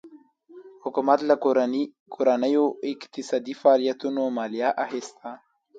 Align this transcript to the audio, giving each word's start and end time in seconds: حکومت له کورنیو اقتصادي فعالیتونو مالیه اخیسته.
حکومت 0.83 1.19
له 1.29 1.35
کورنیو 2.17 2.65
اقتصادي 2.91 3.53
فعالیتونو 3.61 4.21
مالیه 4.37 4.69
اخیسته. 4.85 5.29